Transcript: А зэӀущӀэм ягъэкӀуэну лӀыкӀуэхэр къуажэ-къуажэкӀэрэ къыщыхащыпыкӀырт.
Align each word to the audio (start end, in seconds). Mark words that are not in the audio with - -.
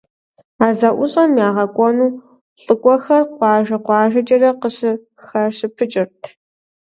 А 0.65 0.67
зэӀущӀэм 0.77 1.31
ягъэкӀуэну 1.47 2.11
лӀыкӀуэхэр 2.63 3.23
къуажэ-къуажэкӀэрэ 3.37 4.49
къыщыхащыпыкӀырт. 4.61 6.21